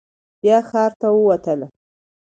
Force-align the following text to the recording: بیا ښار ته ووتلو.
بیا 0.41 0.57
ښار 0.69 0.91
ته 0.99 1.07
ووتلو. 1.11 1.67